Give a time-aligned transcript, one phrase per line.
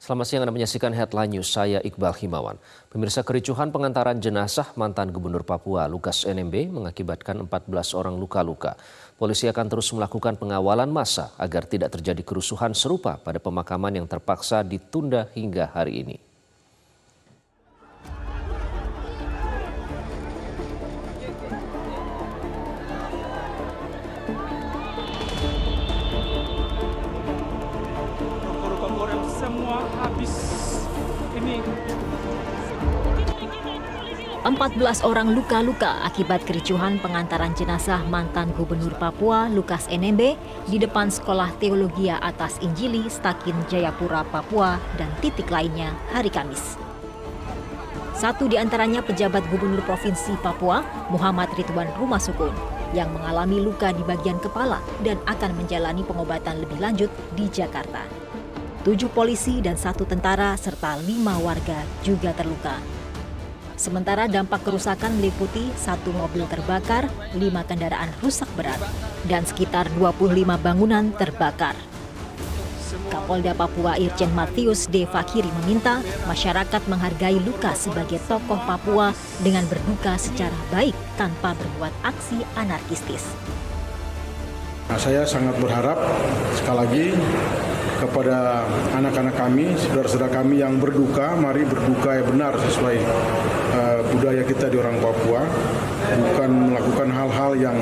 [0.00, 2.56] Selamat siang Anda menyaksikan Headline News, saya Iqbal Himawan.
[2.88, 8.80] Pemirsa kericuhan pengantaran jenazah mantan Gubernur Papua Lukas NMB mengakibatkan 14 orang luka-luka.
[9.20, 14.64] Polisi akan terus melakukan pengawalan massa agar tidak terjadi kerusuhan serupa pada pemakaman yang terpaksa
[14.64, 16.29] ditunda hingga hari ini.
[34.50, 40.36] 14 orang luka-luka akibat kericuhan pengantaran jenazah mantan Gubernur Papua Lukas NMB
[40.68, 46.76] di depan Sekolah Teologia Atas Injili Stakin Jayapura, Papua dan titik lainnya hari Kamis.
[48.12, 52.52] Satu di antaranya pejabat Gubernur Provinsi Papua, Muhammad Ridwan Rumasukun,
[52.92, 58.29] yang mengalami luka di bagian kepala dan akan menjalani pengobatan lebih lanjut di Jakarta.
[58.80, 62.80] Tujuh polisi dan satu tentara serta lima warga juga terluka.
[63.76, 68.80] Sementara dampak kerusakan meliputi satu mobil terbakar, lima kendaraan rusak berat,
[69.28, 70.32] dan sekitar 25
[70.64, 71.76] bangunan terbakar.
[73.12, 75.04] Kapolda Papua Irjen Matius D.
[75.04, 79.12] Fakiri meminta masyarakat menghargai Lukas sebagai tokoh Papua
[79.44, 83.28] dengan berduka secara baik tanpa berbuat aksi anarkistis.
[84.88, 86.00] Nah, saya sangat berharap
[86.56, 87.06] sekali lagi
[88.00, 88.64] kepada
[88.96, 92.96] anak-anak kami, saudara-saudara kami yang berduka, mari berduka yang benar sesuai
[93.76, 95.44] uh, budaya kita di orang Papua,
[96.16, 97.76] bukan melakukan hal-hal yang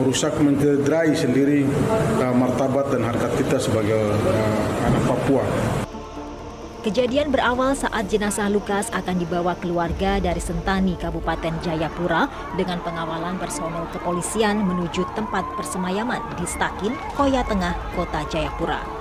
[0.00, 1.68] merusak, mencederai sendiri
[2.24, 5.44] uh, martabat dan harkat kita sebagai uh, anak Papua.
[6.80, 12.24] Kejadian berawal saat jenazah Lukas akan dibawa keluarga dari Sentani, Kabupaten Jayapura
[12.56, 18.99] dengan pengawalan personel kepolisian menuju tempat persemayaman di Stakin, Koya Tengah, Kota Jayapura.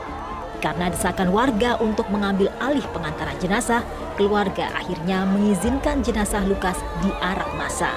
[0.59, 3.79] Karena desakan warga untuk mengambil alih pengantaran jenazah,
[4.19, 7.95] keluarga akhirnya mengizinkan jenazah Lukas diarak masa.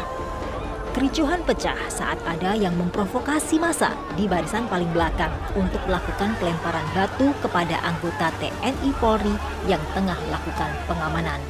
[0.92, 7.32] Kericuhan pecah saat ada yang memprovokasi massa di barisan paling belakang untuk melakukan pelemparan batu
[7.40, 9.32] kepada anggota TNI Polri
[9.64, 11.40] yang tengah melakukan pengamanan.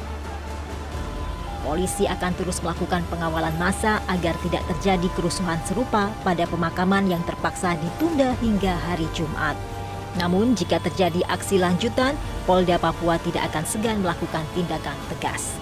[1.63, 7.75] Polisi akan terus melakukan pengawalan massa agar tidak terjadi kerusuhan serupa pada pemakaman yang terpaksa
[7.79, 9.72] ditunda hingga hari Jumat.
[10.17, 12.13] Namun jika terjadi aksi lanjutan,
[12.45, 15.57] Polda Papua tidak akan segan melakukan tindakan tegas.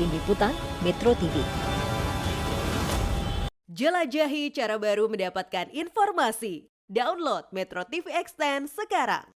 [0.00, 1.34] Tim Liputan Metro TV.
[3.66, 6.70] Jelajahi cara baru mendapatkan informasi.
[6.88, 9.35] Download Metro TV Extend sekarang.